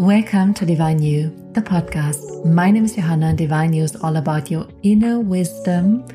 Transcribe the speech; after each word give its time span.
Welcome 0.00 0.54
to 0.54 0.64
Divine 0.64 1.02
You, 1.02 1.28
the 1.52 1.60
podcast. 1.60 2.46
My 2.46 2.70
name 2.70 2.86
is 2.86 2.94
Johanna, 2.94 3.26
and 3.26 3.36
Divine 3.36 3.74
You 3.74 3.82
is 3.82 3.96
all 3.96 4.16
about 4.16 4.50
your 4.50 4.66
inner 4.82 5.20
wisdom 5.20 6.06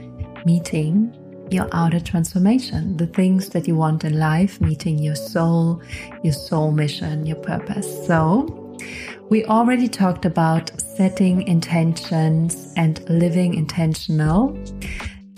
meeting 0.43 1.15
your 1.51 1.69
outer 1.71 1.99
transformation, 1.99 2.97
the 2.97 3.05
things 3.05 3.49
that 3.49 3.67
you 3.67 3.75
want 3.75 4.03
in 4.03 4.17
life, 4.17 4.59
meeting 4.59 4.97
your 4.97 5.13
soul, 5.13 5.83
your 6.23 6.33
soul 6.33 6.71
mission, 6.71 7.27
your 7.27 7.35
purpose. 7.35 8.07
So, 8.07 8.75
we 9.29 9.45
already 9.45 9.87
talked 9.87 10.25
about 10.25 10.71
setting 10.81 11.43
intentions 11.43 12.73
and 12.77 13.07
living 13.07 13.53
intentional. 13.53 14.57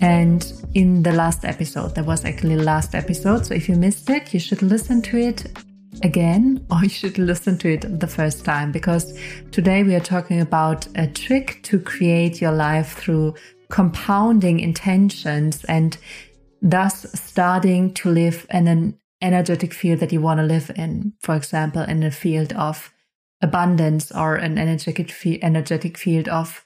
And 0.00 0.50
in 0.72 1.02
the 1.02 1.12
last 1.12 1.44
episode, 1.44 1.94
that 1.96 2.06
was 2.06 2.24
actually 2.24 2.56
last 2.56 2.94
episode. 2.94 3.44
So 3.44 3.52
if 3.52 3.68
you 3.68 3.76
missed 3.76 4.08
it, 4.08 4.32
you 4.32 4.40
should 4.40 4.62
listen 4.62 5.02
to 5.02 5.18
it 5.18 5.52
again 6.02 6.64
or 6.70 6.82
you 6.82 6.88
should 6.88 7.18
listen 7.18 7.58
to 7.58 7.72
it 7.74 8.00
the 8.00 8.06
first 8.06 8.44
time 8.44 8.72
because 8.72 9.18
today 9.50 9.82
we 9.82 9.94
are 9.94 10.00
talking 10.00 10.40
about 10.40 10.86
a 10.94 11.06
trick 11.06 11.60
to 11.62 11.78
create 11.78 12.40
your 12.40 12.52
life 12.52 12.94
through 12.98 13.34
compounding 13.68 14.60
intentions 14.60 15.64
and 15.64 15.98
thus 16.62 17.06
starting 17.18 17.92
to 17.94 18.10
live 18.10 18.46
in 18.50 18.66
an 18.66 18.98
energetic 19.20 19.74
field 19.74 20.00
that 20.00 20.12
you 20.12 20.20
want 20.20 20.38
to 20.38 20.44
live 20.44 20.70
in. 20.76 21.12
For 21.20 21.34
example, 21.34 21.82
in 21.82 22.02
a 22.02 22.10
field 22.10 22.52
of 22.54 22.92
abundance 23.40 24.10
or 24.10 24.36
an 24.36 24.58
energetic, 24.58 25.12
energetic 25.42 25.96
field 25.96 26.28
of 26.28 26.64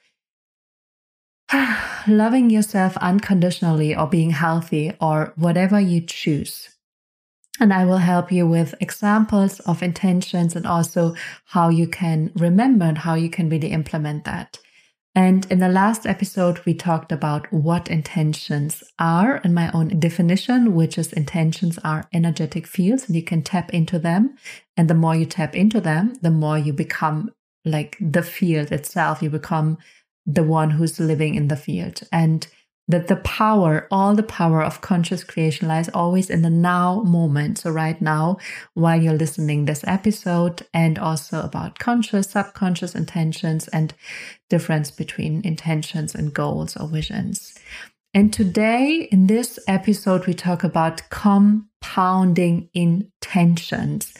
loving 2.06 2.50
yourself 2.50 2.96
unconditionally 2.98 3.94
or 3.94 4.06
being 4.06 4.30
healthy 4.30 4.92
or 5.00 5.32
whatever 5.36 5.80
you 5.80 6.00
choose. 6.00 6.71
And 7.60 7.72
I 7.72 7.84
will 7.84 7.98
help 7.98 8.32
you 8.32 8.46
with 8.46 8.74
examples 8.80 9.60
of 9.60 9.82
intentions 9.82 10.56
and 10.56 10.66
also 10.66 11.14
how 11.46 11.68
you 11.68 11.86
can 11.86 12.32
remember 12.34 12.86
and 12.86 12.98
how 12.98 13.14
you 13.14 13.28
can 13.28 13.48
really 13.48 13.72
implement 13.72 14.24
that. 14.24 14.58
And 15.14 15.46
in 15.50 15.58
the 15.58 15.68
last 15.68 16.06
episode, 16.06 16.64
we 16.64 16.72
talked 16.72 17.12
about 17.12 17.52
what 17.52 17.90
intentions 17.90 18.82
are 18.98 19.42
and 19.44 19.54
my 19.54 19.70
own 19.72 20.00
definition, 20.00 20.74
which 20.74 20.96
is 20.96 21.12
intentions 21.12 21.78
are 21.84 22.08
energetic 22.14 22.66
fields 22.66 23.06
and 23.06 23.14
you 23.14 23.22
can 23.22 23.42
tap 23.42 23.74
into 23.74 23.98
them. 23.98 24.36
And 24.74 24.88
the 24.88 24.94
more 24.94 25.14
you 25.14 25.26
tap 25.26 25.54
into 25.54 25.82
them, 25.82 26.14
the 26.22 26.30
more 26.30 26.56
you 26.56 26.72
become 26.72 27.30
like 27.64 27.98
the 28.00 28.22
field 28.22 28.72
itself. 28.72 29.22
You 29.22 29.28
become 29.28 29.76
the 30.24 30.42
one 30.42 30.70
who's 30.70 30.98
living 30.98 31.34
in 31.34 31.48
the 31.48 31.56
field. 31.56 32.02
And 32.10 32.46
that 32.88 33.08
the 33.08 33.16
power, 33.16 33.86
all 33.90 34.14
the 34.14 34.22
power 34.22 34.62
of 34.62 34.80
conscious 34.80 35.24
creation 35.24 35.68
lies 35.68 35.88
always 35.90 36.28
in 36.28 36.42
the 36.42 36.50
now 36.50 37.02
moment. 37.02 37.58
So 37.58 37.70
right 37.70 38.00
now, 38.00 38.38
while 38.74 39.00
you're 39.00 39.14
listening 39.14 39.64
this 39.64 39.84
episode 39.86 40.66
and 40.74 40.98
also 40.98 41.40
about 41.40 41.78
conscious, 41.78 42.30
subconscious 42.30 42.94
intentions 42.94 43.68
and 43.68 43.94
difference 44.50 44.90
between 44.90 45.44
intentions 45.44 46.14
and 46.14 46.34
goals 46.34 46.76
or 46.76 46.88
visions. 46.88 47.56
And 48.14 48.32
today 48.32 49.08
in 49.10 49.26
this 49.26 49.58
episode, 49.66 50.26
we 50.26 50.34
talk 50.34 50.64
about 50.64 51.08
compounding 51.08 52.68
intentions. 52.74 54.12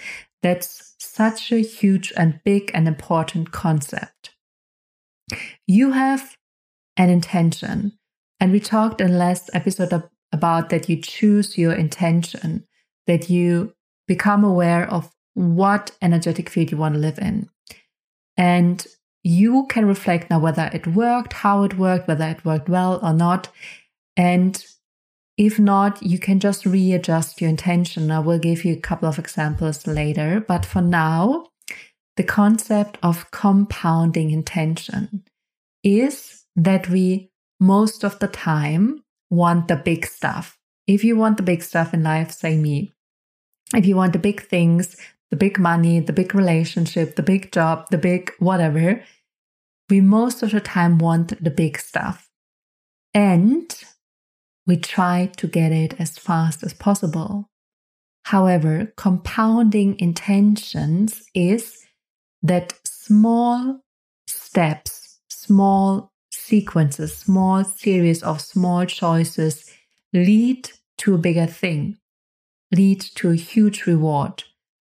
That's 0.42 0.94
such 0.98 1.52
a 1.52 1.58
huge 1.58 2.12
and 2.16 2.40
big 2.44 2.70
and 2.72 2.88
important 2.88 3.52
concept. 3.52 4.30
You 5.66 5.92
have 5.92 6.36
an 6.96 7.10
intention 7.10 7.98
and 8.42 8.50
we 8.50 8.58
talked 8.58 9.00
in 9.00 9.18
last 9.18 9.50
episode 9.54 10.02
about 10.32 10.70
that 10.70 10.88
you 10.88 11.00
choose 11.00 11.56
your 11.56 11.72
intention, 11.72 12.66
that 13.06 13.30
you 13.30 13.72
become 14.08 14.42
aware 14.42 14.84
of 14.90 15.12
what 15.34 15.92
energetic 16.02 16.50
field 16.50 16.72
you 16.72 16.76
want 16.76 16.94
to 16.94 17.00
live 17.00 17.20
in. 17.20 17.48
And 18.36 18.84
you 19.22 19.66
can 19.68 19.86
reflect 19.86 20.28
now 20.28 20.40
whether 20.40 20.68
it 20.72 20.88
worked, 20.88 21.34
how 21.34 21.62
it 21.62 21.78
worked, 21.78 22.08
whether 22.08 22.26
it 22.26 22.44
worked 22.44 22.68
well 22.68 22.98
or 23.00 23.12
not. 23.12 23.48
And 24.16 24.60
if 25.38 25.60
not, 25.60 26.02
you 26.02 26.18
can 26.18 26.40
just 26.40 26.66
readjust 26.66 27.40
your 27.40 27.48
intention. 27.48 28.10
I 28.10 28.18
will 28.18 28.40
give 28.40 28.64
you 28.64 28.72
a 28.72 28.80
couple 28.80 29.08
of 29.08 29.20
examples 29.20 29.86
later. 29.86 30.40
But 30.40 30.66
for 30.66 30.82
now, 30.82 31.46
the 32.16 32.24
concept 32.24 32.98
of 33.04 33.30
compounding 33.30 34.32
intention 34.32 35.22
is 35.84 36.44
that 36.56 36.88
we 36.88 37.31
most 37.62 38.02
of 38.02 38.18
the 38.18 38.26
time 38.26 39.04
want 39.30 39.68
the 39.68 39.76
big 39.76 40.04
stuff. 40.04 40.58
If 40.88 41.04
you 41.04 41.16
want 41.16 41.36
the 41.36 41.44
big 41.44 41.62
stuff 41.62 41.94
in 41.94 42.02
life, 42.02 42.32
say 42.32 42.56
me. 42.56 42.92
If 43.72 43.86
you 43.86 43.94
want 43.94 44.12
the 44.12 44.18
big 44.18 44.42
things, 44.42 44.96
the 45.30 45.36
big 45.36 45.60
money, 45.60 46.00
the 46.00 46.12
big 46.12 46.34
relationship, 46.34 47.14
the 47.14 47.22
big 47.22 47.52
job, 47.52 47.86
the 47.90 47.98
big 47.98 48.32
whatever, 48.40 49.04
we 49.88 50.00
most 50.00 50.42
of 50.42 50.50
the 50.50 50.60
time 50.60 50.98
want 50.98 51.42
the 51.42 51.50
big 51.50 51.78
stuff. 51.78 52.28
And 53.14 53.72
we 54.66 54.76
try 54.76 55.30
to 55.36 55.46
get 55.46 55.70
it 55.70 55.94
as 56.00 56.18
fast 56.18 56.64
as 56.64 56.74
possible. 56.74 57.48
However, 58.24 58.92
compounding 58.96 60.00
intentions 60.00 61.22
is 61.32 61.86
that 62.42 62.74
small 62.84 63.80
steps, 64.26 65.20
small 65.30 66.11
sequences, 66.42 67.16
small 67.16 67.64
series 67.64 68.22
of 68.22 68.40
small 68.40 68.84
choices 68.86 69.70
lead 70.12 70.70
to 70.98 71.14
a 71.14 71.18
bigger 71.18 71.46
thing, 71.46 71.96
lead 72.72 73.00
to 73.00 73.30
a 73.30 73.36
huge 73.36 73.86
reward, 73.86 74.44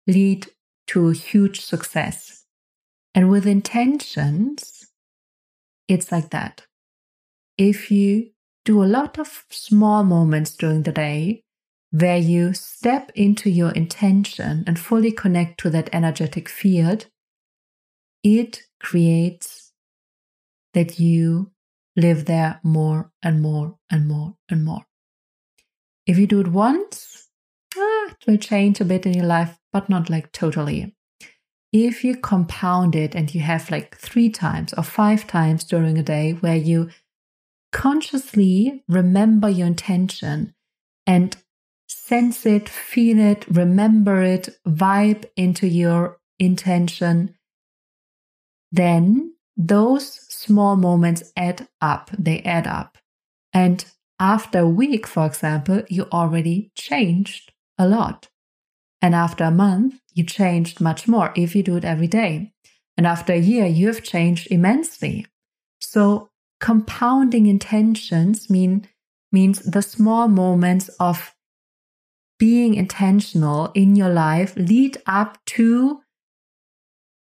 lead 0.08 0.48
to 0.88 1.10
a 1.10 1.14
huge 1.14 1.62
success. 1.62 2.46
And 3.14 3.30
with 3.30 3.48
intentions, 3.48 4.92
it's 5.88 6.12
like 6.12 6.30
that. 6.32 6.66
If 7.58 7.90
you 7.90 8.32
do 8.66 8.84
a 8.84 8.86
lot 8.86 9.18
of 9.18 9.46
small 9.50 10.04
moments 10.04 10.56
during 10.56 10.84
the 10.84 10.92
day 10.92 11.44
where 11.92 12.18
you 12.18 12.54
step 12.54 13.12
into 13.16 13.50
your 13.50 13.72
intention 13.72 14.64
and 14.68 14.78
fully 14.78 15.12
connect 15.12 15.60
to 15.62 15.70
that 15.70 15.90
energetic 15.94 16.50
field, 16.50 17.06
it 18.24 18.64
creates 18.82 19.65
that 20.76 21.00
you 21.00 21.52
live 21.96 22.26
there 22.26 22.60
more 22.64 23.12
and 23.24 23.42
more 23.42 23.78
and 23.90 24.08
more 24.08 24.36
and 24.50 24.64
more. 24.64 24.86
If 26.06 26.20
you 26.20 26.28
do 26.28 26.42
it 26.42 26.50
once, 26.50 27.30
ah, 27.76 28.10
it 28.10 28.28
will 28.28 28.38
change 28.38 28.80
a 28.80 28.86
bit 28.86 29.06
in 29.06 29.14
your 29.14 29.26
life, 29.26 29.58
but 29.74 29.90
not 29.90 30.10
like 30.10 30.32
totally. 30.32 30.96
If 31.74 32.04
you 32.04 32.16
compound 32.16 32.96
it 32.96 33.16
and 33.16 33.34
you 33.34 33.42
have 33.42 33.72
like 33.72 33.98
three 33.98 34.30
times 34.30 34.74
or 34.74 34.84
five 34.84 35.26
times 35.26 35.64
during 35.64 35.98
a 35.98 36.04
day 36.04 36.34
where 36.34 36.56
you 36.56 36.90
consciously 37.72 38.84
remember 38.88 39.50
your 39.50 39.68
intention 39.68 40.54
and 41.08 41.36
sense 41.88 42.46
it, 42.46 42.70
feel 42.70 43.20
it, 43.20 43.46
remember 43.48 44.22
it, 44.22 44.50
vibe 44.68 45.26
into 45.36 45.68
your 45.68 46.20
intention, 46.40 47.36
then 48.72 49.34
those 49.58 50.26
small 50.36 50.76
moments 50.76 51.24
add 51.36 51.68
up. 51.82 52.10
They 52.18 52.42
add 52.42 52.68
up. 52.68 52.98
And 53.54 53.86
after 54.20 54.60
a 54.60 54.68
week, 54.68 55.08
for 55.08 55.26
example, 55.26 55.84
you 55.90 56.08
already 56.12 56.72
changed 56.76 57.52
a 57.78 57.88
lot. 57.88 58.30
And 59.02 59.14
after 59.14 59.44
a 59.44 59.52
month, 59.52 60.02
you 60.14 60.24
changed 60.24 60.82
much 60.82 61.08
more 61.08 61.32
if 61.36 61.56
you 61.56 61.64
do 61.64 61.76
it 61.76 61.86
every 61.86 62.08
day. 62.08 62.54
And 62.98 63.06
after 63.06 63.34
a 63.34 63.40
year, 63.40 63.66
you 63.66 63.88
have 63.88 64.04
changed 64.04 64.48
immensely. 64.50 65.28
So 65.82 66.30
compounding 66.60 67.48
intentions 67.48 68.50
mean 68.50 68.88
means 69.32 69.60
the 69.60 69.82
small 69.82 70.30
moments 70.30 70.88
of 71.00 71.36
being 72.40 72.74
intentional 72.74 73.70
in 73.74 73.96
your 73.96 74.10
life 74.10 74.56
lead 74.56 74.98
up 75.06 75.38
to 75.46 76.02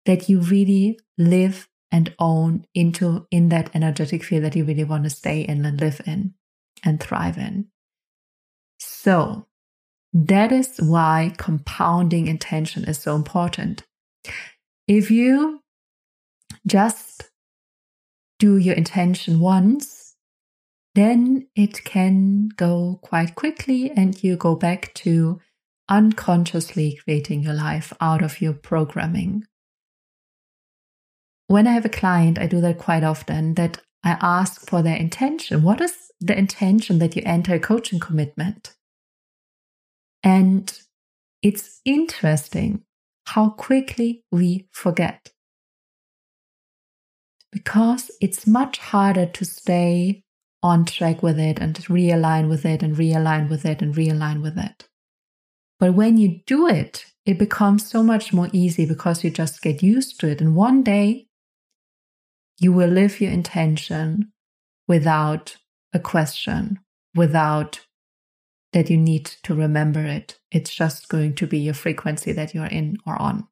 that 0.05 0.29
you 0.29 0.41
really 0.41 0.99
live 1.17 1.69
and 1.91 2.15
own 2.19 2.67
into 2.75 3.27
in 3.31 3.49
that 3.51 3.71
energetic 3.75 4.25
field 4.25 4.45
that 4.45 4.57
you 4.57 4.65
really 4.65 4.85
want 4.85 5.05
to 5.05 5.11
stay 5.11 5.43
in 5.43 5.65
and 5.65 5.81
live 5.81 6.01
in 6.07 6.35
and 6.85 7.01
thrive 7.01 7.39
in. 7.39 7.67
So 8.79 9.47
that 10.13 10.53
is 10.53 10.79
why 10.79 11.35
compounding 11.37 12.29
intention 12.29 12.85
is 12.85 12.99
so 12.99 13.15
important. 13.15 13.85
If 14.87 15.11
you 15.11 15.61
just 16.67 17.31
do 18.39 18.57
your 18.57 18.75
intention 18.75 19.41
once, 19.41 20.15
then 20.95 21.49
it 21.57 21.85
can 21.85 22.49
go 22.57 23.01
quite 23.03 23.35
quickly 23.35 23.91
and 23.91 24.23
you 24.23 24.37
go 24.37 24.55
back 24.55 24.95
to 24.95 25.41
unconsciously 25.89 26.99
creating 27.03 27.43
your 27.43 27.55
life 27.55 27.93
out 28.01 28.23
of 28.23 28.41
your 28.41 28.53
programming 28.53 29.45
when 31.49 31.67
I 31.67 31.73
have 31.73 31.85
a 31.85 31.91
client, 31.91 32.39
I 32.39 32.47
do 32.47 32.61
that 32.63 32.79
quite 32.79 33.05
often, 33.05 33.55
that 33.55 33.81
I 34.05 34.19
ask 34.21 34.69
for 34.69 34.83
their 34.83 34.97
intention. 34.97 35.63
What 35.63 35.81
is 35.81 35.95
the 36.21 36.39
intention 36.39 36.99
that 37.01 37.17
you 37.17 37.23
enter 37.27 37.55
a 37.55 37.61
coaching 37.61 38.01
commitment? 38.01 38.75
And 40.23 40.73
it's 41.43 41.81
interesting 41.85 42.83
how 43.27 43.51
quickly 43.51 44.25
we 44.33 44.69
forget. 44.73 45.31
because 47.53 48.11
it's 48.21 48.47
much 48.47 48.79
harder 48.79 49.27
to 49.27 49.45
stay 49.45 50.23
on 50.63 50.85
track 50.85 51.23
with 51.23 51.39
it 51.39 51.61
and 51.61 51.77
realign 51.87 52.49
with 52.49 52.67
it 52.67 52.83
and 52.83 52.97
realign 52.97 53.49
with 53.49 53.65
it 53.65 53.83
and 53.83 53.95
realign 53.95 54.43
with 54.43 54.59
it. 54.59 54.89
But 55.81 55.95
when 55.95 56.19
you 56.19 56.41
do 56.47 56.69
it, 56.69 57.07
it 57.27 57.39
becomes 57.39 57.89
so 57.89 58.03
much 58.03 58.33
more 58.33 58.49
easy 58.53 58.87
because 58.87 59.25
you 59.25 59.31
just 59.31 59.63
get 59.63 59.83
used 59.83 60.21
to 60.21 60.29
it. 60.29 60.41
And 60.41 60.57
one 60.57 60.83
day 60.83 61.27
you 62.59 62.73
will 62.73 62.89
live 62.89 63.21
your 63.21 63.33
intention 63.33 64.33
without 64.87 65.57
a 65.93 65.99
question, 65.99 66.79
without 67.15 67.81
that 68.73 68.91
you 68.91 68.97
need 68.97 69.25
to 69.45 69.55
remember 69.55 70.05
it. 70.05 70.39
It's 70.51 70.75
just 70.75 71.09
going 71.09 71.35
to 71.37 71.47
be 71.47 71.59
your 71.59 71.75
frequency 71.75 72.33
that 72.33 72.55
you're 72.55 72.67
in 72.67 72.99
or 73.07 73.21
on. 73.21 73.47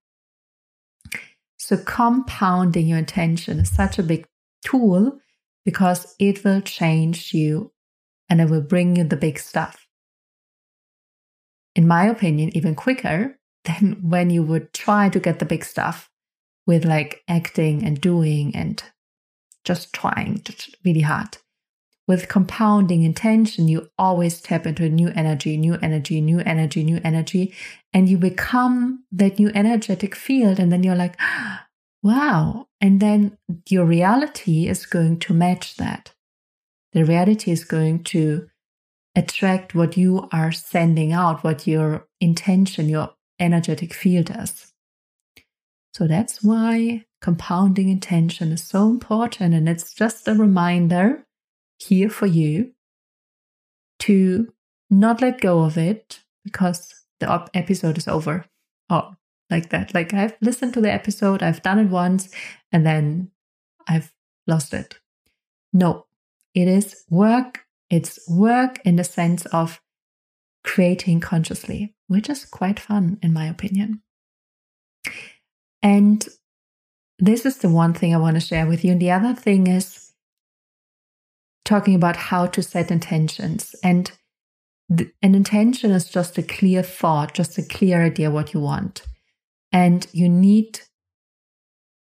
So, 1.58 1.76
compounding 1.76 2.88
your 2.88 2.98
intention 2.98 3.60
is 3.60 3.70
such 3.70 3.98
a 3.98 4.02
big 4.02 4.26
tool 4.64 5.18
because 5.64 6.14
it 6.18 6.44
will 6.44 6.60
change 6.60 7.32
you 7.32 7.72
and 8.28 8.40
it 8.40 8.50
will 8.50 8.62
bring 8.62 8.96
you 8.96 9.04
the 9.04 9.16
big 9.16 9.38
stuff. 9.38 9.86
In 11.76 11.86
my 11.86 12.06
opinion, 12.06 12.54
even 12.56 12.74
quicker 12.74 13.38
than 13.64 13.98
when 14.02 14.30
you 14.30 14.42
would 14.42 14.72
try 14.72 15.08
to 15.08 15.20
get 15.20 15.38
the 15.38 15.44
big 15.44 15.64
stuff 15.64 16.10
with 16.66 16.84
like 16.84 17.22
acting 17.28 17.84
and 17.84 18.00
doing 18.00 18.54
and 18.56 18.82
just 19.64 19.92
trying 19.92 20.42
really 20.84 21.00
hard 21.00 21.38
with 22.08 22.28
compounding 22.28 23.04
intention, 23.04 23.68
you 23.68 23.88
always 23.96 24.40
tap 24.40 24.66
into 24.66 24.84
a 24.84 24.88
new 24.88 25.08
energy, 25.10 25.56
new 25.56 25.78
energy, 25.80 26.20
new 26.20 26.40
energy, 26.40 26.82
new 26.82 27.00
energy, 27.04 27.54
and 27.92 28.08
you 28.08 28.18
become 28.18 29.04
that 29.12 29.38
new 29.38 29.50
energetic 29.54 30.14
field. 30.14 30.58
And 30.58 30.72
then 30.72 30.82
you're 30.82 30.96
like, 30.96 31.18
wow. 32.02 32.66
And 32.80 33.00
then 33.00 33.38
your 33.68 33.84
reality 33.84 34.66
is 34.66 34.86
going 34.86 35.20
to 35.20 35.34
match 35.34 35.76
that. 35.76 36.12
The 36.92 37.04
reality 37.04 37.52
is 37.52 37.64
going 37.64 38.04
to 38.04 38.48
attract 39.14 39.74
what 39.74 39.96
you 39.96 40.28
are 40.32 40.52
sending 40.52 41.12
out, 41.12 41.44
what 41.44 41.66
your 41.66 42.08
intention, 42.20 42.88
your 42.88 43.14
energetic 43.38 43.94
field 43.94 44.30
is. 44.36 44.72
So 45.94 46.06
that's 46.06 46.42
why 46.42 47.04
compounding 47.22 47.88
intention 47.88 48.52
is 48.52 48.62
so 48.62 48.90
important. 48.90 49.54
And 49.54 49.68
it's 49.68 49.94
just 49.94 50.28
a 50.28 50.34
reminder 50.34 51.24
here 51.78 52.10
for 52.10 52.26
you 52.26 52.72
to 54.00 54.52
not 54.90 55.22
let 55.22 55.40
go 55.40 55.60
of 55.60 55.78
it 55.78 56.20
because 56.44 56.92
the 57.20 57.48
episode 57.54 57.96
is 57.96 58.08
over. 58.08 58.44
Oh, 58.90 59.14
like 59.50 59.70
that. 59.70 59.94
Like 59.94 60.12
I've 60.12 60.36
listened 60.40 60.74
to 60.74 60.80
the 60.80 60.92
episode, 60.92 61.42
I've 61.42 61.62
done 61.62 61.78
it 61.78 61.88
once, 61.88 62.28
and 62.72 62.84
then 62.84 63.30
I've 63.88 64.12
lost 64.46 64.74
it. 64.74 64.98
No, 65.72 66.06
it 66.54 66.68
is 66.68 67.04
work. 67.08 67.60
It's 67.88 68.18
work 68.28 68.80
in 68.84 68.96
the 68.96 69.04
sense 69.04 69.46
of 69.46 69.80
creating 70.64 71.20
consciously, 71.20 71.94
which 72.08 72.28
is 72.28 72.44
quite 72.44 72.80
fun, 72.80 73.18
in 73.22 73.32
my 73.32 73.46
opinion. 73.46 74.02
And 75.82 76.26
this 77.18 77.46
is 77.46 77.58
the 77.58 77.68
one 77.68 77.94
thing 77.94 78.14
I 78.14 78.18
want 78.18 78.34
to 78.36 78.40
share 78.40 78.66
with 78.66 78.84
you. 78.84 78.92
And 78.92 79.00
the 79.00 79.10
other 79.10 79.34
thing 79.34 79.66
is 79.66 80.12
talking 81.64 81.94
about 81.94 82.16
how 82.16 82.46
to 82.46 82.62
set 82.62 82.90
intentions. 82.90 83.74
And 83.82 84.10
an 84.90 85.34
intention 85.34 85.90
is 85.90 86.08
just 86.08 86.36
a 86.38 86.42
clear 86.42 86.82
thought, 86.82 87.34
just 87.34 87.58
a 87.58 87.62
clear 87.62 88.04
idea 88.04 88.30
what 88.30 88.52
you 88.52 88.60
want. 88.60 89.02
And 89.72 90.06
you 90.12 90.28
need 90.28 90.80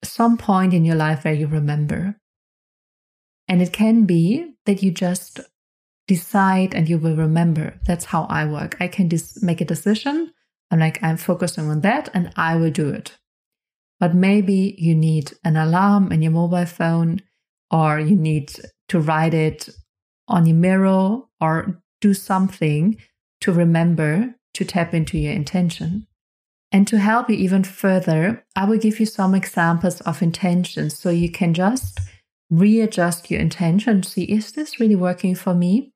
some 0.04 0.36
point 0.36 0.72
in 0.72 0.84
your 0.84 0.94
life 0.94 1.24
where 1.24 1.34
you 1.34 1.46
remember. 1.46 2.16
And 3.48 3.62
it 3.62 3.72
can 3.72 4.04
be 4.04 4.54
that 4.66 4.82
you 4.82 4.90
just 4.90 5.40
decide 6.06 6.74
and 6.74 6.88
you 6.88 6.98
will 6.98 7.16
remember. 7.16 7.80
That's 7.84 8.06
how 8.06 8.24
I 8.24 8.44
work. 8.44 8.76
I 8.80 8.88
can 8.88 9.08
just 9.08 9.42
make 9.42 9.60
a 9.60 9.64
decision. 9.64 10.32
I'm 10.70 10.78
like, 10.78 11.02
I'm 11.02 11.16
focusing 11.16 11.68
on 11.70 11.80
that 11.80 12.08
and 12.14 12.32
I 12.36 12.56
will 12.56 12.70
do 12.70 12.90
it. 12.90 13.16
But 13.98 14.14
maybe 14.14 14.75
you 14.78 14.94
need 14.94 15.32
an 15.44 15.56
alarm 15.56 16.12
in 16.12 16.22
your 16.22 16.32
mobile 16.32 16.66
phone 16.66 17.22
or 17.70 17.98
you 17.98 18.14
need 18.16 18.52
to 18.88 19.00
write 19.00 19.34
it 19.34 19.69
on 20.28 20.46
your 20.46 20.56
mirror 20.56 21.20
or 21.40 21.82
do 22.00 22.14
something 22.14 22.96
to 23.40 23.52
remember 23.52 24.34
to 24.54 24.64
tap 24.64 24.93
into 24.94 25.19
your 25.19 25.32
intention. 25.32 26.06
And 26.72 26.87
to 26.88 26.98
help 26.98 27.31
you 27.31 27.37
even 27.37 27.64
further, 27.64 28.44
I 28.54 28.64
will 28.64 28.78
give 28.78 29.00
you 29.00 29.06
some 29.06 29.34
examples 29.34 30.00
of 30.02 30.22
intentions 30.22 30.99
so 30.99 31.10
you 31.10 31.31
can 31.31 31.54
just 31.54 32.00
readjust 32.50 33.31
your 33.31 33.40
intention, 33.40 34.02
see 34.02 34.25
is 34.25 34.52
this 34.52 34.78
really 34.78 34.94
working 34.94 35.34
for 35.34 35.54
me? 35.54 35.92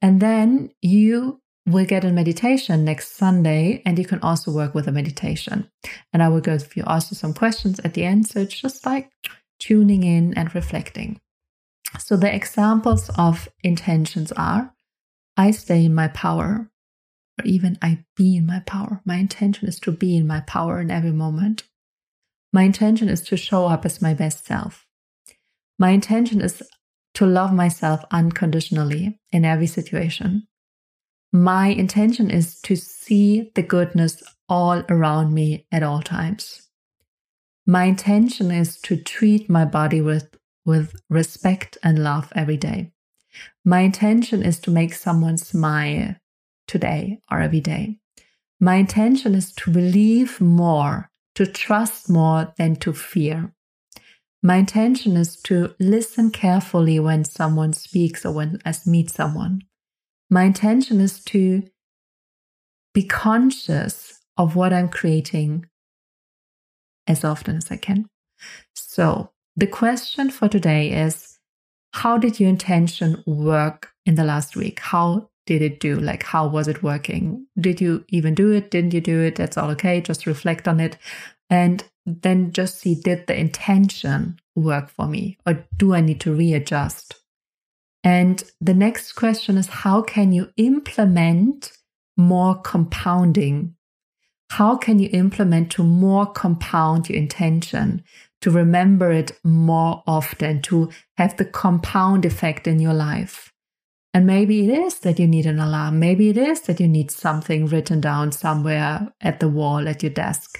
And 0.00 0.20
then 0.20 0.70
you 0.80 1.41
will 1.66 1.84
get 1.84 2.04
a 2.04 2.10
meditation 2.10 2.84
next 2.84 3.16
Sunday 3.16 3.82
and 3.86 3.98
you 3.98 4.04
can 4.04 4.20
also 4.20 4.50
work 4.50 4.74
with 4.74 4.88
a 4.88 4.92
meditation. 4.92 5.70
And 6.12 6.22
I 6.22 6.28
will 6.28 6.40
go 6.40 6.58
through 6.58 6.82
also 6.84 7.14
some 7.14 7.34
questions 7.34 7.80
at 7.80 7.94
the 7.94 8.04
end. 8.04 8.26
So 8.26 8.40
it's 8.40 8.60
just 8.60 8.84
like 8.84 9.10
tuning 9.60 10.02
in 10.02 10.34
and 10.34 10.54
reflecting. 10.54 11.20
So 11.98 12.16
the 12.16 12.34
examples 12.34 13.10
of 13.16 13.48
intentions 13.62 14.32
are 14.32 14.74
I 15.36 15.50
stay 15.50 15.84
in 15.84 15.94
my 15.94 16.08
power, 16.08 16.70
or 17.38 17.44
even 17.44 17.78
I 17.80 18.04
be 18.16 18.36
in 18.36 18.46
my 18.46 18.60
power. 18.60 19.00
My 19.04 19.16
intention 19.16 19.68
is 19.68 19.78
to 19.80 19.92
be 19.92 20.16
in 20.16 20.26
my 20.26 20.40
power 20.40 20.80
in 20.80 20.90
every 20.90 21.12
moment. 21.12 21.64
My 22.52 22.64
intention 22.64 23.08
is 23.08 23.22
to 23.22 23.36
show 23.36 23.66
up 23.66 23.86
as 23.86 24.02
my 24.02 24.12
best 24.12 24.44
self. 24.44 24.86
My 25.78 25.90
intention 25.90 26.40
is 26.40 26.62
to 27.14 27.26
love 27.26 27.52
myself 27.52 28.04
unconditionally 28.10 29.18
in 29.30 29.44
every 29.44 29.66
situation. 29.66 30.46
My 31.32 31.68
intention 31.68 32.30
is 32.30 32.60
to 32.60 32.76
see 32.76 33.50
the 33.54 33.62
goodness 33.62 34.22
all 34.50 34.82
around 34.90 35.32
me 35.32 35.66
at 35.72 35.82
all 35.82 36.02
times. 36.02 36.68
My 37.66 37.84
intention 37.84 38.50
is 38.50 38.78
to 38.82 38.96
treat 38.96 39.48
my 39.48 39.64
body 39.64 40.02
with 40.02 40.36
with 40.64 40.94
respect 41.08 41.78
and 41.82 42.04
love 42.04 42.32
every 42.36 42.58
day. 42.58 42.92
My 43.64 43.80
intention 43.80 44.42
is 44.42 44.60
to 44.60 44.70
make 44.70 44.92
someone 44.92 45.38
smile 45.38 46.16
today 46.68 47.20
or 47.30 47.40
every 47.40 47.60
day. 47.60 47.98
My 48.60 48.76
intention 48.76 49.34
is 49.34 49.52
to 49.54 49.70
believe 49.70 50.40
more, 50.40 51.10
to 51.34 51.46
trust 51.46 52.10
more 52.10 52.52
than 52.58 52.76
to 52.76 52.92
fear. 52.92 53.52
My 54.42 54.56
intention 54.56 55.16
is 55.16 55.36
to 55.42 55.74
listen 55.80 56.30
carefully 56.30 57.00
when 57.00 57.24
someone 57.24 57.72
speaks 57.72 58.24
or 58.24 58.32
when 58.32 58.58
I 58.64 58.74
meet 58.86 59.10
someone. 59.10 59.62
My 60.32 60.44
intention 60.44 61.02
is 61.02 61.22
to 61.24 61.62
be 62.94 63.02
conscious 63.02 64.18
of 64.38 64.56
what 64.56 64.72
I'm 64.72 64.88
creating 64.88 65.66
as 67.06 67.22
often 67.22 67.58
as 67.58 67.70
I 67.70 67.76
can. 67.76 68.08
So 68.74 69.28
the 69.56 69.66
question 69.66 70.30
for 70.30 70.48
today 70.48 70.90
is 70.90 71.38
How 71.92 72.16
did 72.16 72.40
your 72.40 72.48
intention 72.48 73.22
work 73.26 73.90
in 74.06 74.14
the 74.14 74.24
last 74.24 74.56
week? 74.56 74.80
How 74.80 75.28
did 75.44 75.60
it 75.60 75.80
do? 75.80 76.00
Like, 76.00 76.22
how 76.22 76.46
was 76.46 76.66
it 76.66 76.82
working? 76.82 77.46
Did 77.60 77.82
you 77.82 78.06
even 78.08 78.34
do 78.34 78.52
it? 78.52 78.70
Didn't 78.70 78.94
you 78.94 79.02
do 79.02 79.20
it? 79.20 79.36
That's 79.36 79.58
all 79.58 79.68
okay. 79.72 80.00
Just 80.00 80.24
reflect 80.24 80.66
on 80.66 80.80
it. 80.80 80.96
And 81.50 81.84
then 82.06 82.52
just 82.52 82.78
see 82.78 82.94
did 82.94 83.26
the 83.26 83.38
intention 83.38 84.40
work 84.54 84.88
for 84.88 85.06
me 85.06 85.36
or 85.44 85.66
do 85.76 85.92
I 85.92 86.00
need 86.00 86.20
to 86.20 86.34
readjust? 86.34 87.21
And 88.04 88.42
the 88.60 88.74
next 88.74 89.12
question 89.12 89.56
is 89.56 89.68
how 89.68 90.02
can 90.02 90.32
you 90.32 90.50
implement 90.56 91.72
more 92.16 92.60
compounding? 92.60 93.74
How 94.50 94.76
can 94.76 94.98
you 94.98 95.08
implement 95.12 95.70
to 95.72 95.82
more 95.82 96.26
compound 96.26 97.08
your 97.08 97.18
intention 97.18 98.02
to 98.42 98.50
remember 98.50 99.10
it 99.10 99.32
more 99.44 100.02
often, 100.06 100.60
to 100.62 100.90
have 101.16 101.36
the 101.36 101.44
compound 101.44 102.24
effect 102.24 102.66
in 102.66 102.80
your 102.80 102.92
life. 102.92 103.52
And 104.12 104.26
maybe 104.26 104.68
it 104.68 104.78
is 104.78 104.98
that 105.00 105.18
you 105.18 105.26
need 105.26 105.46
an 105.46 105.58
alarm. 105.58 105.98
Maybe 105.98 106.28
it 106.28 106.36
is 106.36 106.60
that 106.62 106.80
you 106.80 106.88
need 106.88 107.10
something 107.10 107.66
written 107.66 108.00
down 108.00 108.32
somewhere 108.32 109.12
at 109.20 109.40
the 109.40 109.48
wall 109.48 109.88
at 109.88 110.02
your 110.02 110.12
desk. 110.12 110.58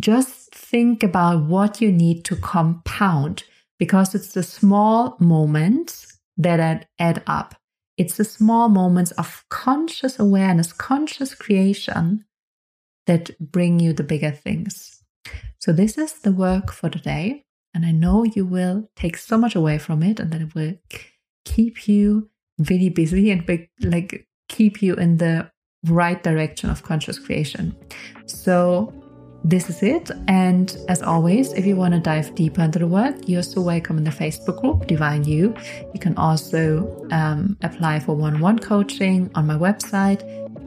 Just 0.00 0.52
think 0.54 1.02
about 1.02 1.44
what 1.44 1.80
you 1.80 1.92
need 1.92 2.24
to 2.24 2.36
compound 2.36 3.44
because 3.78 4.14
it's 4.14 4.32
the 4.32 4.42
small 4.42 5.16
moments 5.20 6.07
that 6.38 6.88
add 6.98 7.22
up. 7.26 7.56
It's 7.96 8.16
the 8.16 8.24
small 8.24 8.68
moments 8.68 9.10
of 9.12 9.44
conscious 9.50 10.18
awareness, 10.18 10.72
conscious 10.72 11.34
creation 11.34 12.24
that 13.06 13.38
bring 13.40 13.80
you 13.80 13.92
the 13.92 14.04
bigger 14.04 14.30
things. 14.30 15.02
So, 15.58 15.72
this 15.72 15.98
is 15.98 16.12
the 16.12 16.32
work 16.32 16.70
for 16.70 16.88
today. 16.88 17.44
And 17.74 17.84
I 17.84 17.90
know 17.90 18.24
you 18.24 18.46
will 18.46 18.88
take 18.96 19.16
so 19.16 19.36
much 19.36 19.54
away 19.54 19.78
from 19.78 20.02
it 20.02 20.20
and 20.20 20.32
that 20.32 20.40
it 20.40 20.54
will 20.54 20.74
keep 21.44 21.86
you 21.88 22.30
really 22.58 22.88
busy 22.88 23.30
and 23.30 23.46
like 23.82 24.26
keep 24.48 24.80
you 24.82 24.94
in 24.94 25.18
the 25.18 25.50
right 25.84 26.22
direction 26.22 26.70
of 26.70 26.82
conscious 26.82 27.18
creation. 27.18 27.76
So, 28.26 28.92
this 29.44 29.70
is 29.70 29.82
it. 29.82 30.10
And 30.26 30.76
as 30.88 31.02
always, 31.02 31.52
if 31.52 31.64
you 31.64 31.76
want 31.76 31.94
to 31.94 32.00
dive 32.00 32.34
deeper 32.34 32.62
into 32.62 32.78
the 32.78 32.86
work, 32.86 33.16
you're 33.26 33.42
so 33.42 33.60
welcome 33.60 33.98
in 33.98 34.04
the 34.04 34.10
Facebook 34.10 34.60
group, 34.60 34.86
Divine 34.86 35.24
You. 35.24 35.54
You 35.94 36.00
can 36.00 36.16
also 36.16 37.06
um, 37.12 37.56
apply 37.62 38.00
for 38.00 38.14
one 38.14 38.34
on 38.34 38.40
one 38.40 38.58
coaching 38.58 39.30
on 39.34 39.46
my 39.46 39.56
website 39.56 40.22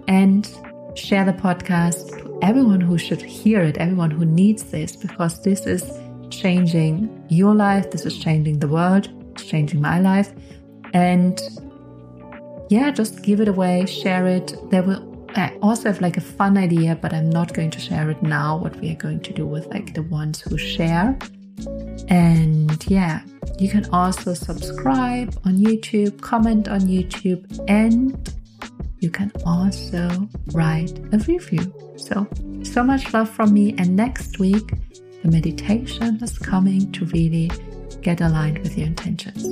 and 0.08 0.50
share 0.96 1.26
the 1.26 1.34
podcast 1.34 2.18
to 2.18 2.40
everyone 2.42 2.82
who 2.82 2.98
should 2.98 3.22
hear 3.22 3.62
it, 3.62 3.78
everyone 3.78 4.12
who 4.12 4.26
needs 4.26 4.64
this, 4.64 4.96
because 4.96 5.42
this 5.44 5.66
is 5.66 5.84
changing 6.30 7.26
your 7.30 7.54
life, 7.54 7.92
this 7.92 8.06
is 8.06 8.18
changing 8.18 8.60
the 8.60 8.68
world, 8.68 9.10
it's 9.32 9.46
changing 9.46 9.82
my 9.82 10.00
life. 10.00 10.32
And 10.94 11.40
yeah, 12.70 12.90
just 12.92 13.22
give 13.22 13.42
it 13.42 13.48
away, 13.48 13.86
share 13.86 14.28
it. 14.28 14.56
There 14.70 14.82
will 14.82 15.11
I 15.36 15.58
also 15.62 15.90
have 15.90 16.02
like 16.02 16.18
a 16.18 16.22
fun 16.22 16.58
idea, 16.58 16.96
but 16.96 17.14
I'm 17.14 17.30
not 17.30 17.54
going 17.54 17.72
to 17.72 17.80
share 17.80 18.10
it 18.10 18.22
now. 18.22 18.58
What 18.58 18.76
we 18.78 18.92
are 18.92 18.96
going 18.96 19.22
to 19.22 19.34
do 19.34 19.46
with 19.46 19.68
like 19.68 19.94
the 19.94 20.04
ones 20.04 20.42
who 20.42 20.58
share. 20.58 21.18
And 22.10 22.84
yeah, 22.90 23.22
you 23.60 23.70
can 23.70 23.86
also 23.92 24.34
subscribe 24.34 25.40
on 25.46 25.58
YouTube, 25.58 26.20
comment 26.22 26.68
on 26.68 26.82
YouTube, 26.82 27.46
and 27.70 28.32
you 29.00 29.10
can 29.10 29.32
also 29.46 30.28
write 30.54 30.98
a 31.14 31.18
review. 31.20 31.74
So, 31.98 32.28
so 32.64 32.84
much 32.84 33.14
love 33.14 33.30
from 33.30 33.54
me. 33.54 33.76
And 33.78 33.96
next 33.96 34.40
week, 34.40 34.74
the 35.24 35.30
meditation 35.30 36.22
is 36.22 36.38
coming 36.38 36.92
to 36.94 37.06
really 37.06 37.52
get 38.02 38.22
aligned 38.22 38.60
with 38.60 38.78
your 38.78 38.88
intentions. 38.88 39.46